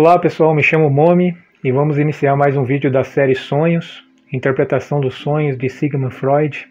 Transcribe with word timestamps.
Olá 0.00 0.16
pessoal, 0.16 0.54
me 0.54 0.62
chamo 0.62 0.88
Momi 0.88 1.36
e 1.64 1.72
vamos 1.72 1.98
iniciar 1.98 2.36
mais 2.36 2.56
um 2.56 2.62
vídeo 2.62 2.88
da 2.88 3.02
série 3.02 3.34
Sonhos, 3.34 4.06
Interpretação 4.32 5.00
dos 5.00 5.16
Sonhos 5.16 5.58
de 5.58 5.68
Sigmund 5.68 6.14
Freud. 6.14 6.68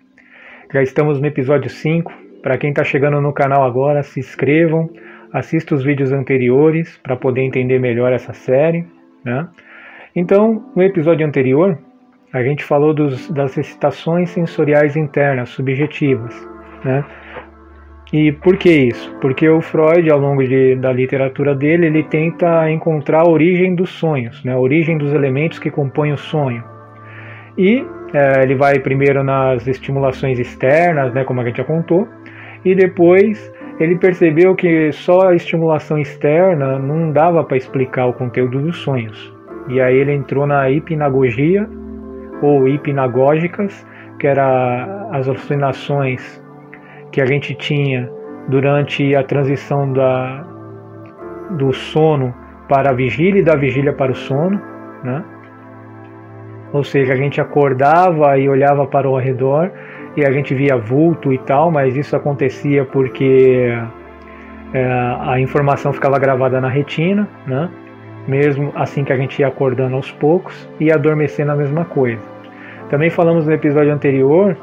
Já 0.74 0.82
estamos 0.82 1.20
no 1.20 1.28
episódio 1.28 1.70
5. 1.70 2.10
Para 2.42 2.58
quem 2.58 2.70
está 2.70 2.86
chegando 2.86 3.20
no 3.20 3.34
canal 3.34 3.66
agora, 3.66 4.02
se 4.02 4.22
inscrevam, 4.22 4.90
assista 5.34 5.76
os 5.76 5.84
vídeos 5.84 6.14
anteriores 6.14 6.98
para 7.04 7.18
poder 7.18 7.42
entender 7.42 7.80
melhor 7.80 8.14
essa 8.14 8.32
série. 8.32 8.86
Né? 9.26 9.46
Então, 10.16 10.66
no 10.74 10.82
episódio 10.82 11.28
anterior, 11.28 11.78
a 12.32 12.42
gente 12.42 12.64
falou 12.64 12.94
dos, 12.94 13.30
das 13.30 13.58
excitações 13.58 14.30
sensoriais 14.30 14.96
internas, 14.96 15.50
subjetivas. 15.50 16.34
Né? 16.82 17.04
E 18.12 18.32
por 18.32 18.56
que 18.56 18.70
isso? 18.70 19.14
Porque 19.20 19.50
o 19.50 19.60
Freud, 19.60 20.10
ao 20.10 20.20
longo 20.20 20.44
de, 20.44 20.76
da 20.76 20.94
literatura 20.94 21.54
dele, 21.54 21.88
ele 21.88 22.04
tenta 22.04 22.70
encontrar 22.72 23.22
a 23.22 23.30
origem 23.30 23.76
dos 23.76 23.90
sonhos, 23.90 24.44
né? 24.46 24.54
a 24.54 24.60
origem 24.60 24.98
dos 24.98 25.14
elementos 25.14 25.60
que 25.60 25.70
compõem 25.70 26.14
o 26.14 26.18
sonho. 26.18 26.64
E 27.58 27.86
é, 28.14 28.44
ele 28.44 28.56
vai 28.56 28.80
primeiro 28.80 29.24
nas 29.24 29.68
estimulações 29.68 30.40
externas, 30.40 31.14
né, 31.14 31.24
como 31.24 31.42
a 31.42 31.44
gente 31.44 31.58
já 31.58 31.64
contou, 31.64 32.08
e 32.64 32.74
depois 32.74 33.52
ele 33.80 33.98
percebeu 33.98 34.56
que 34.56 34.92
só 34.92 35.30
a 35.30 35.36
estimulação 35.36 36.00
externa 36.00 36.80
não 36.80 37.12
dava 37.12 37.44
para 37.44 37.58
explicar 37.58 38.06
o 38.06 38.14
conteúdo 38.14 38.62
dos 38.62 38.78
sonhos. 38.78 39.34
E 39.68 39.82
aí 39.82 39.98
ele 39.98 40.14
entrou 40.14 40.48
na 40.48 40.70
hipnagogia, 40.70 41.68
ou 42.42 42.68
hipnagógicas, 42.68 43.86
que 44.20 44.28
era 44.28 45.10
as 45.12 45.28
alucinações 45.28 46.42
que 47.12 47.22
a 47.22 47.26
gente 47.26 47.54
tinha 47.56 48.10
durante 48.48 49.16
a 49.16 49.24
transição 49.24 49.92
da, 49.92 50.46
do 51.52 51.74
sono 51.74 52.34
para 52.68 52.92
a 52.92 52.94
vigília 52.94 53.40
e 53.40 53.44
da 53.44 53.56
vigília 53.56 53.94
para 53.94 54.12
o 54.12 54.16
sono, 54.16 54.62
né? 55.04 55.24
Ou 56.74 56.84
seja, 56.84 57.14
a 57.14 57.16
gente 57.16 57.40
acordava 57.40 58.38
e 58.38 58.50
olhava 58.50 58.86
para 58.86 59.10
o 59.10 59.18
redor 59.18 59.72
e 60.16 60.26
a 60.26 60.32
gente 60.32 60.54
via 60.54 60.76
vulto 60.78 61.32
e 61.32 61.38
tal, 61.38 61.72
mas 61.72 61.96
isso 61.96 62.16
acontecia 62.16 62.84
porque 62.84 63.72
é, 64.74 65.18
a 65.22 65.40
informação 65.40 65.94
ficava 65.94 66.20
gravada 66.20 66.60
na 66.60 66.68
retina, 66.68 67.28
né? 67.46 67.70
mesmo 68.28 68.74
assim 68.76 69.04
que 69.04 69.14
a 69.14 69.18
gente 69.18 69.40
ia 69.40 69.48
acordando 69.48 69.96
aos 69.96 70.12
poucos 70.12 70.70
e 70.80 70.92
adormecendo 70.92 71.52
a 71.54 71.56
mesma 71.56 71.86
coisa. 71.86 72.22
Também 72.90 73.10
falamos 73.10 73.46
no 73.46 73.54
episódio 73.54 73.94
anterior 73.94 74.58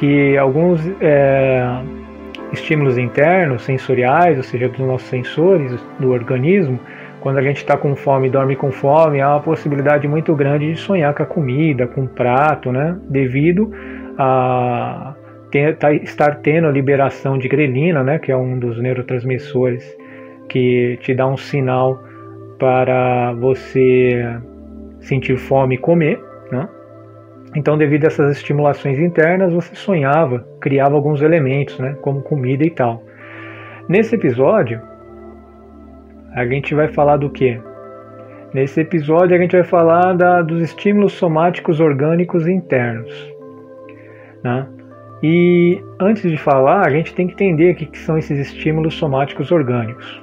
que 0.00 0.34
alguns 0.38 0.80
é, 1.02 1.62
estímulos 2.54 2.96
internos, 2.96 3.62
sensoriais, 3.64 4.38
ou 4.38 4.42
seja, 4.42 4.66
dos 4.66 4.78
nossos 4.78 5.06
sensores 5.06 5.78
do 5.98 6.10
organismo, 6.10 6.80
quando 7.20 7.36
a 7.36 7.42
gente 7.42 7.58
está 7.58 7.76
com 7.76 7.94
fome 7.94 8.28
e 8.28 8.30
dorme 8.30 8.56
com 8.56 8.72
fome, 8.72 9.20
há 9.20 9.32
uma 9.32 9.40
possibilidade 9.40 10.08
muito 10.08 10.34
grande 10.34 10.72
de 10.72 10.80
sonhar 10.80 11.12
com 11.12 11.22
a 11.22 11.26
comida, 11.26 11.86
com 11.86 12.04
o 12.04 12.08
prato, 12.08 12.72
né? 12.72 12.96
Devido 13.10 13.70
a 14.16 15.14
ter, 15.50 15.76
tá, 15.76 15.92
estar 15.92 16.36
tendo 16.36 16.66
a 16.66 16.70
liberação 16.70 17.36
de 17.36 17.46
grelina, 17.46 18.02
né? 18.02 18.18
Que 18.18 18.32
é 18.32 18.36
um 18.36 18.58
dos 18.58 18.80
neurotransmissores 18.80 19.84
que 20.48 20.98
te 21.02 21.12
dá 21.14 21.26
um 21.26 21.36
sinal 21.36 22.02
para 22.58 23.34
você 23.34 24.24
sentir 25.00 25.36
fome 25.36 25.74
e 25.74 25.78
comer? 25.78 26.29
Então, 27.54 27.76
devido 27.76 28.04
a 28.04 28.06
essas 28.06 28.36
estimulações 28.36 28.98
internas, 28.98 29.52
você 29.52 29.74
sonhava, 29.74 30.46
criava 30.60 30.94
alguns 30.94 31.20
elementos, 31.20 31.78
né, 31.78 31.96
como 32.00 32.22
comida 32.22 32.64
e 32.64 32.70
tal. 32.70 33.02
Nesse 33.88 34.14
episódio, 34.14 34.80
a 36.32 36.46
gente 36.46 36.74
vai 36.74 36.88
falar 36.88 37.16
do 37.16 37.28
que? 37.28 37.60
Nesse 38.54 38.80
episódio, 38.80 39.36
a 39.36 39.40
gente 39.40 39.52
vai 39.52 39.64
falar 39.64 40.12
da, 40.14 40.42
dos 40.42 40.62
estímulos 40.62 41.12
somáticos 41.14 41.80
orgânicos 41.80 42.46
internos. 42.46 43.12
Né? 44.44 44.66
E 45.22 45.82
antes 46.00 46.28
de 46.30 46.36
falar, 46.36 46.86
a 46.86 46.90
gente 46.90 47.14
tem 47.14 47.26
que 47.26 47.32
entender 47.34 47.72
o 47.72 47.76
que, 47.76 47.86
que 47.86 47.98
são 47.98 48.16
esses 48.16 48.38
estímulos 48.38 48.94
somáticos 48.94 49.50
orgânicos. 49.50 50.22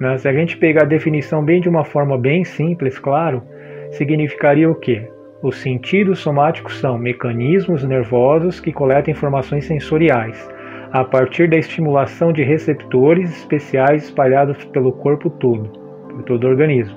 Né? 0.00 0.16
Se 0.18 0.26
a 0.28 0.32
gente 0.32 0.56
pegar 0.56 0.82
a 0.82 0.86
definição 0.86 1.44
bem 1.44 1.60
de 1.60 1.68
uma 1.68 1.84
forma 1.84 2.18
bem 2.18 2.44
simples, 2.44 2.98
claro, 2.98 3.42
significaria 3.90 4.70
o 4.70 4.74
quê? 4.74 5.08
Os 5.42 5.60
sentidos 5.60 6.20
somáticos 6.20 6.78
são 6.78 6.96
mecanismos 6.96 7.82
nervosos 7.82 8.60
que 8.60 8.72
coletam 8.72 9.10
informações 9.10 9.64
sensoriais 9.64 10.48
a 10.92 11.02
partir 11.02 11.50
da 11.50 11.56
estimulação 11.56 12.32
de 12.32 12.44
receptores 12.44 13.38
especiais 13.38 14.04
espalhados 14.04 14.64
pelo 14.66 14.92
corpo 14.92 15.28
todo, 15.28 15.68
por 16.08 16.22
todo 16.22 16.44
o 16.44 16.48
organismo. 16.48 16.96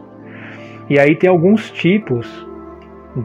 E 0.88 1.00
aí 1.00 1.16
tem 1.16 1.28
alguns 1.28 1.72
tipos 1.72 2.47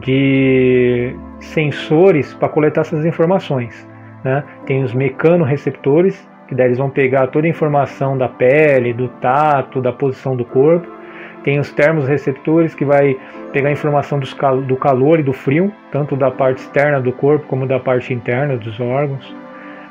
de 0.01 1.15
sensores 1.39 2.33
para 2.33 2.49
coletar 2.49 2.81
essas 2.81 3.05
informações. 3.05 3.87
Né? 4.23 4.43
Tem 4.65 4.83
os 4.83 4.91
mecanorreceptores, 4.91 6.27
que 6.47 6.55
daí 6.55 6.67
eles 6.67 6.79
vão 6.79 6.89
pegar 6.89 7.27
toda 7.27 7.45
a 7.45 7.49
informação 7.49 8.17
da 8.17 8.27
pele, 8.27 8.91
do 8.91 9.07
tato, 9.07 9.81
da 9.81 9.93
posição 9.93 10.35
do 10.35 10.45
corpo 10.45 11.00
tem 11.43 11.59
os 11.59 11.71
termos 11.71 12.07
receptores 12.07 12.75
que 12.75 12.85
vai 12.85 13.17
pegar 13.51 13.69
a 13.69 13.71
informação 13.71 14.19
cal 14.37 14.61
do 14.61 14.75
calor 14.75 15.19
e 15.19 15.23
do 15.23 15.33
frio, 15.33 15.71
tanto 15.91 16.15
da 16.15 16.29
parte 16.29 16.59
externa 16.59 16.99
do 16.99 17.11
corpo 17.11 17.45
como 17.47 17.65
da 17.65 17.79
parte 17.79 18.13
interna 18.13 18.55
dos 18.57 18.79
órgãos. 18.79 19.35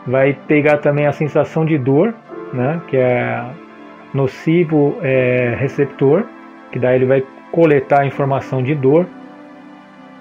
Vai 0.07 0.37
pegar 0.47 0.79
também 0.79 1.07
a 1.07 1.13
sensação 1.13 1.65
de 1.65 1.77
dor, 1.77 2.15
né, 2.53 2.81
que 2.89 2.97
é 2.97 3.45
nocivo 4.15 4.97
é, 5.03 5.55
receptor, 5.59 6.25
que 6.73 6.79
daí 6.79 6.97
ele 6.97 7.07
vai 7.07 7.25
coletar 7.53 8.03
a 8.03 8.07
informação 8.07 8.63
de 8.63 8.75
dor, 8.75 9.07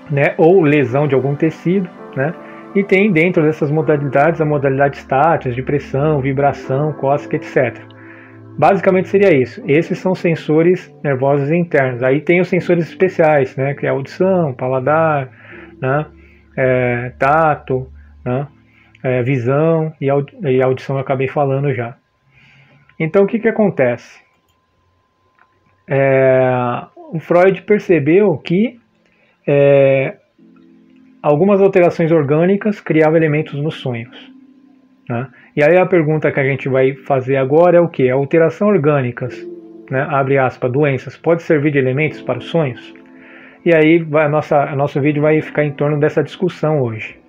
né, 0.09 0.33
ou 0.37 0.61
lesão 0.61 1.07
de 1.07 1.15
algum 1.15 1.35
tecido, 1.35 1.87
né, 2.15 2.33
e 2.75 2.83
tem 2.83 3.11
dentro 3.11 3.41
dessas 3.41 3.71
modalidades 3.71 4.41
a 4.41 4.45
modalidade 4.45 4.97
estática, 4.97 5.53
de 5.53 5.61
pressão, 5.61 6.19
vibração, 6.19 6.93
cósmica, 6.93 7.37
etc. 7.37 7.88
Basicamente 8.59 9.07
seria 9.07 9.33
isso. 9.33 9.63
Esses 9.65 9.99
são 9.99 10.13
sensores 10.13 10.93
nervosos 11.01 11.49
internos. 11.49 12.03
Aí 12.03 12.19
tem 12.19 12.41
os 12.41 12.49
sensores 12.49 12.89
especiais, 12.89 13.55
né, 13.55 13.73
que 13.73 13.85
é 13.85 13.89
audição, 13.89 14.53
paladar, 14.53 15.29
né, 15.81 16.05
é, 16.57 17.13
tato, 17.17 17.89
né, 18.25 18.45
é, 19.01 19.23
visão 19.23 19.93
e, 20.01 20.07
e 20.07 20.61
audição 20.61 20.97
eu 20.97 21.01
acabei 21.01 21.29
falando 21.29 21.73
já. 21.73 21.95
Então 22.99 23.23
o 23.23 23.27
que, 23.27 23.39
que 23.39 23.47
acontece? 23.47 24.19
É, 25.87 26.51
o 27.13 27.19
Freud 27.21 27.61
percebeu 27.61 28.37
que 28.39 28.77
é, 29.47 30.17
algumas 31.23 31.61
alterações 31.61 32.11
orgânicas 32.11 32.81
criavam 32.81 33.15
elementos 33.15 33.53
nos 33.53 33.75
sonhos. 33.75 34.37
Né? 35.09 35.27
E 35.55 35.63
aí 35.63 35.77
a 35.77 35.85
pergunta 35.85 36.31
que 36.31 36.39
a 36.39 36.43
gente 36.43 36.69
vai 36.69 36.93
fazer 36.93 37.37
agora 37.37 37.77
é 37.77 37.81
o 37.81 37.89
que? 37.89 38.09
Alteração 38.09 38.67
orgânicas, 38.67 39.35
né? 39.89 40.05
abre 40.07 40.37
aspas, 40.37 40.71
doenças, 40.71 41.17
pode 41.17 41.41
servir 41.41 41.71
de 41.71 41.79
elementos 41.79 42.21
para 42.21 42.37
os 42.37 42.45
sonhos? 42.45 42.93
E 43.65 43.75
aí 43.75 43.99
vai, 43.99 44.25
a 44.25 44.29
nossa, 44.29 44.67
nosso 44.75 45.01
vídeo 45.01 45.21
vai 45.21 45.41
ficar 45.41 45.63
em 45.63 45.73
torno 45.73 45.99
dessa 45.99 46.23
discussão 46.23 46.81
hoje. 46.81 47.19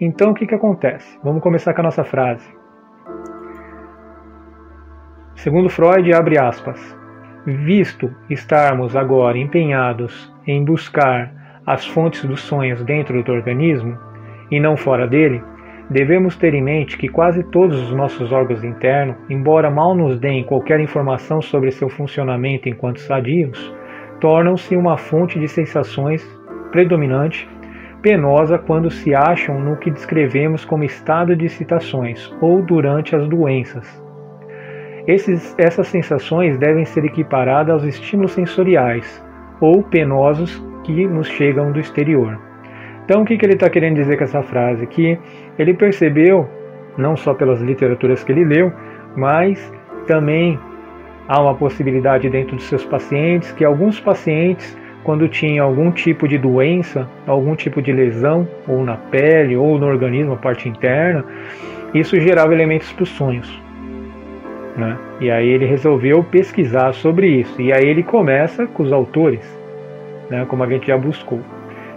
Então 0.00 0.30
o 0.30 0.34
que, 0.34 0.46
que 0.46 0.54
acontece? 0.54 1.18
Vamos 1.22 1.42
começar 1.42 1.74
com 1.74 1.82
a 1.82 1.84
nossa 1.84 2.02
frase. 2.02 2.48
Segundo 5.36 5.68
Freud, 5.68 6.12
abre 6.12 6.38
aspas, 6.38 6.96
visto 7.46 8.10
estarmos 8.28 8.96
agora 8.96 9.38
empenhados 9.38 10.34
em 10.46 10.64
buscar 10.64 11.32
as 11.66 11.86
fontes 11.86 12.24
dos 12.24 12.40
sonhos 12.40 12.82
dentro 12.82 13.22
do 13.22 13.32
organismo 13.32 13.96
e 14.50 14.58
não 14.58 14.76
fora 14.76 15.06
dele, 15.06 15.42
Devemos 15.90 16.36
ter 16.36 16.54
em 16.54 16.62
mente 16.62 16.96
que 16.96 17.08
quase 17.08 17.42
todos 17.42 17.76
os 17.76 17.92
nossos 17.92 18.30
órgãos 18.30 18.62
internos, 18.62 19.16
embora 19.28 19.68
mal 19.68 19.92
nos 19.92 20.20
deem 20.20 20.44
qualquer 20.44 20.78
informação 20.78 21.42
sobre 21.42 21.72
seu 21.72 21.88
funcionamento 21.88 22.68
enquanto 22.68 23.00
sadios, 23.00 23.74
tornam-se 24.20 24.76
uma 24.76 24.96
fonte 24.96 25.36
de 25.40 25.48
sensações 25.48 26.24
predominante, 26.70 27.48
penosa 28.00 28.56
quando 28.56 28.88
se 28.88 29.12
acham 29.12 29.58
no 29.58 29.76
que 29.76 29.90
descrevemos 29.90 30.64
como 30.64 30.84
estado 30.84 31.34
de 31.34 31.46
excitações 31.46 32.32
ou 32.40 32.62
durante 32.62 33.16
as 33.16 33.28
doenças. 33.28 34.00
Esses, 35.08 35.56
essas 35.58 35.88
sensações 35.88 36.56
devem 36.56 36.84
ser 36.84 37.04
equiparadas 37.04 37.74
aos 37.74 37.84
estímulos 37.84 38.30
sensoriais 38.30 39.20
ou 39.60 39.82
penosos 39.82 40.64
que 40.84 41.04
nos 41.04 41.26
chegam 41.26 41.72
do 41.72 41.80
exterior. 41.80 42.38
Então, 43.10 43.22
o 43.22 43.24
que, 43.24 43.36
que 43.36 43.44
ele 43.44 43.54
está 43.54 43.68
querendo 43.68 43.96
dizer 43.96 44.16
com 44.16 44.22
essa 44.22 44.40
frase? 44.40 44.86
Que 44.86 45.18
ele 45.60 45.74
percebeu, 45.74 46.48
não 46.96 47.16
só 47.16 47.34
pelas 47.34 47.60
literaturas 47.60 48.24
que 48.24 48.32
ele 48.32 48.44
leu, 48.44 48.72
mas 49.16 49.72
também 50.06 50.58
há 51.28 51.40
uma 51.40 51.54
possibilidade 51.54 52.28
dentro 52.30 52.56
dos 52.56 52.64
seus 52.64 52.84
pacientes 52.84 53.52
que 53.52 53.64
alguns 53.64 54.00
pacientes, 54.00 54.76
quando 55.04 55.28
tinham 55.28 55.66
algum 55.66 55.90
tipo 55.90 56.26
de 56.26 56.38
doença, 56.38 57.08
algum 57.26 57.54
tipo 57.54 57.82
de 57.82 57.92
lesão, 57.92 58.48
ou 58.66 58.84
na 58.84 58.96
pele, 58.96 59.56
ou 59.56 59.78
no 59.78 59.86
organismo, 59.86 60.32
a 60.32 60.36
parte 60.36 60.68
interna, 60.68 61.24
isso 61.92 62.18
gerava 62.20 62.54
elementos 62.54 62.90
para 62.92 63.02
os 63.02 63.10
sonhos. 63.10 63.62
Né? 64.76 64.96
E 65.20 65.30
aí 65.30 65.48
ele 65.48 65.66
resolveu 65.66 66.24
pesquisar 66.24 66.94
sobre 66.94 67.28
isso. 67.28 67.60
E 67.60 67.72
aí 67.72 67.86
ele 67.86 68.02
começa 68.02 68.66
com 68.66 68.82
os 68.82 68.92
autores, 68.92 69.44
né? 70.30 70.44
como 70.46 70.62
a 70.64 70.66
gente 70.66 70.86
já 70.86 70.96
buscou. 70.96 71.40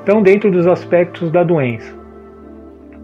Então, 0.02 0.22
dentro 0.22 0.52
dos 0.52 0.68
aspectos 0.68 1.32
da 1.32 1.44
doença, 1.44 2.03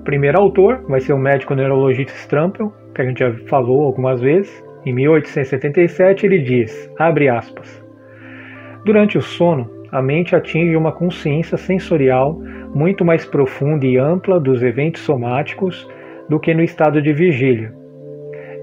primeiro 0.10 0.40
autor 0.40 0.84
vai 0.90 1.00
ser 1.00 1.14
o 1.14 1.20
médico 1.20 1.54
neurologista 1.54 2.12
Strampel, 2.16 2.74
que 2.96 3.02
a 3.04 3.06
gente 3.06 3.20
já 3.20 3.32
falou 3.46 3.84
algumas 3.84 4.20
vezes. 4.20 4.52
Em 4.84 4.92
1877 4.92 6.26
ele 6.26 6.40
diz, 6.40 6.92
abre 6.98 7.30
aspas, 7.30 7.80
Durante 8.84 9.20
o 9.20 9.22
sono, 9.22 9.70
a 9.92 10.02
mente 10.02 10.36
atinge 10.36 10.76
uma 10.76 10.92
consciência 10.92 11.58
sensorial 11.58 12.42
muito 12.74 13.06
mais 13.06 13.24
profunda 13.24 13.86
e 13.86 13.98
ampla 13.98 14.40
dos 14.40 14.64
eventos 14.64 15.04
somáticos 15.04 15.88
do 16.28 16.40
que 16.40 16.56
no 16.56 16.64
estado 16.64 17.04
de 17.04 17.14
vigília. 17.14 17.72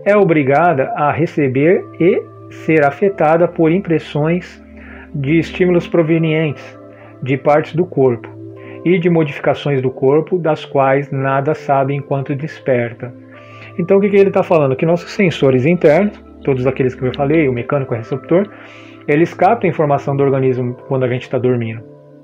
É 0.05 0.17
obrigada 0.17 0.93
a 0.97 1.13
receber 1.13 1.85
e 2.01 2.21
ser 2.51 2.85
afetada 2.85 3.47
por 3.47 3.71
impressões 3.71 4.61
de 5.15 5.39
estímulos 5.39 5.87
provenientes 5.87 6.77
de 7.23 7.37
partes 7.37 7.73
do 7.73 7.87
corpo 7.87 8.36
e 8.87 9.01
de 9.01 9.11
modificações 9.11 9.83
do 9.83 9.91
corpo 9.91 10.39
das 10.39 10.65
quais 10.65 11.11
nada 11.11 11.57
sabe 11.57 11.93
enquanto 11.93 12.37
desperta. 12.37 13.13
Então 13.77 13.99
o 13.99 14.01
que, 14.01 14.09
que 14.09 14.17
ele 14.17 14.29
está 14.29 14.45
falando? 14.45 14.77
Que 14.77 14.87
nossos 14.87 15.11
sensores 15.11 15.67
internos, 15.67 16.17
todos 16.45 16.69
aqueles 16.69 16.95
que 16.95 17.05
eu 17.05 17.13
falei, 17.13 17.49
o 17.49 17.53
mecânico 17.53 17.93
e 17.93 17.97
o 17.97 17.99
receptor, 17.99 18.49
eles 19.09 19.35
captam 19.35 19.69
informação 19.69 20.17
do 20.17 20.23
organismo 20.23 20.75
quando 20.87 21.03
a 21.03 21.09
gente 21.09 21.23
está 21.23 21.37
dormindo. 21.37 21.83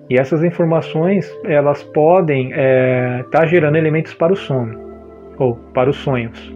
E 0.09 0.17
essas 0.17 0.45
informações 0.45 1.37
elas 1.45 1.83
podem 1.83 2.51
estar 2.51 2.61
é, 2.61 3.25
tá 3.29 3.45
gerando 3.45 3.77
elementos 3.77 4.15
para 4.15 4.33
o 4.33 4.37
sono 4.37 4.79
ou 5.39 5.57
para 5.75 5.91
os 5.91 5.97
sonhos. 5.97 6.55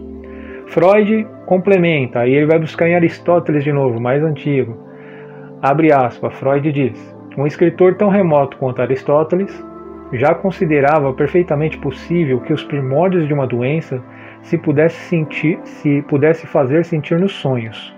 Freud 0.67 1.27
complementa, 1.45 2.19
aí 2.19 2.33
ele 2.33 2.45
vai 2.45 2.59
buscar 2.59 2.87
em 2.87 2.95
Aristóteles 2.95 3.61
de 3.61 3.73
novo, 3.73 3.99
mais 3.99 4.23
antigo. 4.23 4.77
Abre 5.61 5.91
aspas, 5.91 6.33
Freud 6.35 6.71
diz: 6.71 7.17
um 7.37 7.45
escritor 7.45 7.95
tão 7.95 8.07
remoto 8.07 8.55
quanto 8.57 8.81
Aristóteles 8.81 9.66
já 10.13 10.33
considerava 10.33 11.13
perfeitamente 11.13 11.77
possível 11.77 12.39
que 12.39 12.53
os 12.53 12.63
primórdios 12.63 13.27
de 13.27 13.33
uma 13.33 13.47
doença 13.47 14.01
se 14.41 14.57
pudesse 14.57 14.97
sentir, 15.07 15.59
se 15.63 16.01
pudesse 16.03 16.47
fazer 16.47 16.85
sentir 16.85 17.19
nos 17.19 17.33
sonhos 17.33 17.97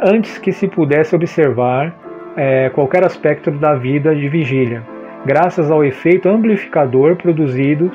antes 0.00 0.38
que 0.38 0.52
se 0.52 0.68
pudesse 0.68 1.14
observar 1.14 1.94
é, 2.36 2.70
qualquer 2.70 3.04
aspecto 3.04 3.50
da 3.50 3.74
vida 3.74 4.14
de 4.14 4.28
vigília, 4.28 4.82
graças 5.26 5.70
ao 5.70 5.84
efeito 5.84 6.28
amplificador 6.28 7.16
produzido 7.16 7.90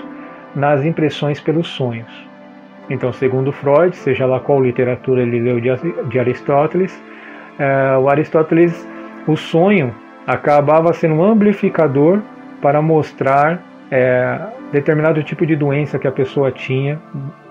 nas 0.54 0.84
impressões 0.86 1.40
pelos 1.40 1.68
sonhos. 1.68 2.12
Então, 2.90 3.14
segundo 3.14 3.52
Freud, 3.52 3.96
seja 3.96 4.26
lá 4.26 4.40
qual 4.40 4.62
literatura 4.62 5.22
ele 5.22 5.40
leu 5.40 5.60
de 5.62 6.20
Aristóteles, 6.20 7.02
é, 7.58 7.98
o 7.98 8.10
Aristóteles, 8.10 8.88
o 9.26 9.38
sonho 9.38 9.96
acabava 10.28 10.92
sendo 10.92 11.16
um 11.16 11.24
amplificador 11.24 12.22
para 12.64 12.82
mostrar 12.82 13.62
é, 13.92 14.40
determinado 14.72 15.22
tipo 15.22 15.46
de 15.46 15.54
doença 15.54 16.00
que 16.00 16.08
a 16.08 16.12
pessoa 16.12 16.50
tinha 16.50 16.98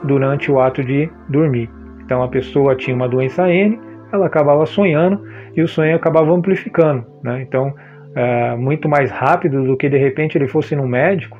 durante 0.03 0.51
o 0.51 0.59
ato 0.59 0.83
de 0.83 1.11
dormir. 1.29 1.69
Então, 2.03 2.23
a 2.23 2.29
pessoa 2.29 2.75
tinha 2.75 2.97
uma 2.97 3.07
doença 3.07 3.47
N, 3.47 3.79
ela 4.11 4.27
acabava 4.27 4.65
sonhando 4.65 5.23
e 5.55 5.61
o 5.61 5.69
sonho 5.69 5.95
acabava 5.95 6.33
amplificando. 6.33 7.05
Né? 7.23 7.43
Então, 7.43 7.75
é, 8.15 8.57
muito 8.57 8.89
mais 8.89 9.11
rápido 9.11 9.63
do 9.63 9.77
que 9.77 9.87
de 9.87 9.99
repente 9.99 10.39
ele 10.39 10.49
fosse 10.49 10.75
num 10.75 10.89
médico. 10.89 11.39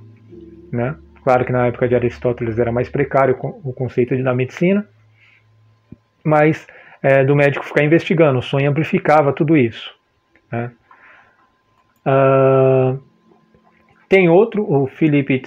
Né? 0.71 0.95
Claro 1.25 1.43
que 1.47 1.53
na 1.53 1.67
época 1.67 1.89
de 1.89 1.95
Aristóteles 1.95 2.59
era 2.59 2.71
mais 2.71 2.91
precário 2.91 3.35
o 3.65 3.73
conceito 3.73 4.15
da 4.23 4.35
medicina, 4.35 4.87
mas 6.23 6.67
é, 7.03 7.25
do 7.25 7.35
médico 7.35 7.65
ficar 7.65 7.83
investigando, 7.83 8.39
o 8.39 8.43
sonho 8.43 8.71
amplificava 8.71 9.33
tudo 9.33 9.57
isso. 9.57 9.95
Né? 10.51 10.71
Uh, 12.07 13.12
tem 14.13 14.29
outro, 14.29 14.71
o 14.71 14.87
Philippe 14.87 15.41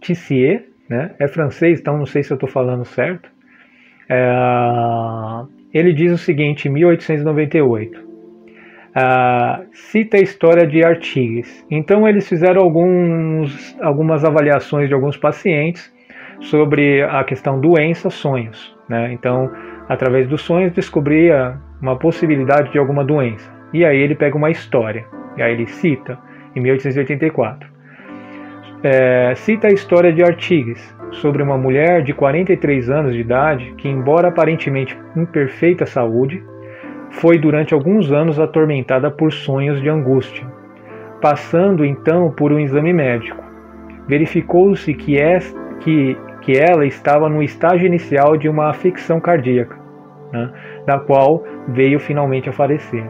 Tissier, 0.00 0.66
né? 0.88 1.16
é 1.18 1.26
francês, 1.26 1.80
então 1.80 1.98
não 1.98 2.06
sei 2.06 2.22
se 2.22 2.32
eu 2.32 2.36
estou 2.36 2.48
falando 2.48 2.84
certo. 2.84 3.28
É, 4.08 4.24
ele 5.74 5.92
diz 5.92 6.12
o 6.12 6.16
seguinte, 6.16 6.68
em 6.68 6.70
1898. 6.70 7.98
Uh, 7.98 9.66
cita 9.72 10.16
a 10.16 10.20
história 10.20 10.64
de 10.64 10.84
Artigas. 10.84 11.66
Então 11.68 12.06
eles 12.06 12.28
fizeram 12.28 12.62
alguns, 12.62 13.76
algumas 13.82 14.24
avaliações 14.24 14.86
de 14.86 14.94
alguns 14.94 15.16
pacientes 15.16 15.92
sobre 16.38 17.02
a 17.02 17.24
questão 17.24 17.60
doença, 17.60 18.10
sonhos. 18.10 18.76
Né? 18.88 19.12
Então, 19.12 19.50
através 19.88 20.28
dos 20.28 20.42
sonhos, 20.42 20.72
descobria 20.72 21.58
uma 21.82 21.98
possibilidade 21.98 22.70
de 22.70 22.78
alguma 22.78 23.04
doença. 23.04 23.52
E 23.74 23.84
aí 23.84 23.98
ele 23.98 24.14
pega 24.14 24.36
uma 24.36 24.52
história. 24.52 25.04
E 25.36 25.42
aí 25.42 25.52
ele 25.52 25.66
cita, 25.66 26.16
em 26.56 26.60
1884. 26.60 27.68
É, 28.82 29.34
cita 29.36 29.68
a 29.68 29.72
história 29.72 30.12
de 30.12 30.22
Artigas, 30.22 30.96
sobre 31.12 31.42
uma 31.42 31.56
mulher 31.56 32.02
de 32.02 32.12
43 32.12 32.90
anos 32.90 33.14
de 33.14 33.20
idade 33.20 33.74
que, 33.78 33.88
embora 33.88 34.28
aparentemente 34.28 34.98
em 35.16 35.24
perfeita 35.24 35.86
saúde, 35.86 36.42
foi 37.10 37.38
durante 37.38 37.72
alguns 37.72 38.10
anos 38.12 38.38
atormentada 38.38 39.10
por 39.10 39.32
sonhos 39.32 39.80
de 39.80 39.88
angústia. 39.88 40.46
Passando 41.20 41.84
então 41.84 42.30
por 42.30 42.52
um 42.52 42.58
exame 42.58 42.92
médico, 42.92 43.42
verificou-se 44.06 44.92
que, 44.94 45.16
que, 45.80 46.16
que 46.42 46.58
ela 46.58 46.84
estava 46.84 47.28
no 47.28 47.42
estágio 47.42 47.86
inicial 47.86 48.36
de 48.36 48.48
uma 48.48 48.68
afecção 48.68 49.20
cardíaca, 49.20 49.76
né, 50.32 50.50
da 50.86 50.98
qual 50.98 51.42
veio 51.68 51.98
finalmente 51.98 52.48
a 52.48 52.52
falecer. 52.52 53.04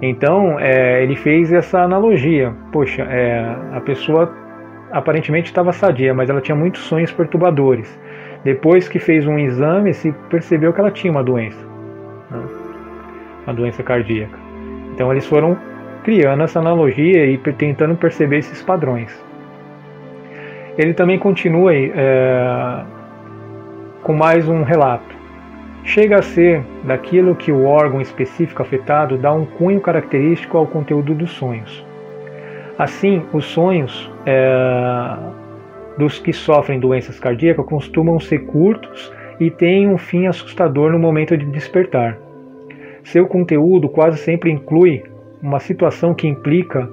Então 0.00 0.58
é, 0.60 1.02
ele 1.02 1.16
fez 1.16 1.52
essa 1.52 1.80
analogia. 1.80 2.52
Poxa, 2.72 3.02
é, 3.02 3.56
a 3.72 3.80
pessoa 3.80 4.32
aparentemente 4.90 5.46
estava 5.46 5.72
sadia, 5.72 6.14
mas 6.14 6.30
ela 6.30 6.40
tinha 6.40 6.56
muitos 6.56 6.82
sonhos 6.82 7.12
perturbadores. 7.12 7.98
Depois 8.44 8.88
que 8.88 8.98
fez 8.98 9.26
um 9.26 9.38
exame, 9.38 9.92
se 9.92 10.12
percebeu 10.30 10.72
que 10.72 10.80
ela 10.80 10.90
tinha 10.90 11.10
uma 11.10 11.24
doença, 11.24 11.66
né? 12.30 12.44
uma 13.44 13.54
doença 13.54 13.82
cardíaca. 13.82 14.38
Então 14.94 15.10
eles 15.10 15.26
foram 15.26 15.58
criando 16.04 16.42
essa 16.44 16.60
analogia 16.60 17.26
e 17.26 17.38
tentando 17.38 17.96
perceber 17.96 18.38
esses 18.38 18.62
padrões. 18.62 19.24
Ele 20.78 20.94
também 20.94 21.18
continua 21.18 21.74
é, 21.74 22.84
com 24.02 24.12
mais 24.12 24.48
um 24.48 24.62
relato. 24.62 25.15
Chega 25.86 26.18
a 26.18 26.22
ser 26.22 26.64
daquilo 26.84 27.36
que 27.36 27.52
o 27.52 27.64
órgão 27.64 28.00
específico 28.00 28.60
afetado 28.60 29.16
dá 29.16 29.32
um 29.32 29.46
cunho 29.46 29.80
característico 29.80 30.58
ao 30.58 30.66
conteúdo 30.66 31.14
dos 31.14 31.30
sonhos. 31.30 31.86
Assim, 32.76 33.22
os 33.32 33.44
sonhos 33.46 34.12
é, 34.26 35.16
dos 35.96 36.18
que 36.18 36.32
sofrem 36.32 36.80
doenças 36.80 37.20
cardíacas 37.20 37.64
costumam 37.64 38.18
ser 38.18 38.40
curtos 38.40 39.12
e 39.38 39.48
têm 39.48 39.88
um 39.88 39.96
fim 39.96 40.26
assustador 40.26 40.90
no 40.90 40.98
momento 40.98 41.36
de 41.36 41.46
despertar. 41.46 42.18
Seu 43.04 43.26
conteúdo 43.26 43.88
quase 43.88 44.18
sempre 44.18 44.50
inclui 44.50 45.04
uma 45.40 45.60
situação 45.60 46.12
que 46.12 46.26
implica 46.26 46.90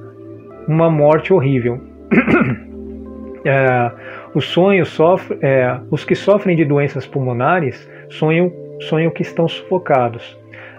uma 0.67 0.89
morte 0.89 1.33
horrível. 1.33 1.81
é, 3.43 3.91
os 4.35 4.45
sonhos 4.45 4.89
sofrem, 4.89 5.39
é, 5.41 5.79
os 5.89 6.05
que 6.05 6.13
sofrem 6.13 6.55
de 6.55 6.63
doenças 6.63 7.07
pulmonares 7.07 7.89
sonham, 8.07 8.62
sonham 8.81 9.11
que 9.11 9.21
estão 9.21 9.47
sufocados. 9.47 10.37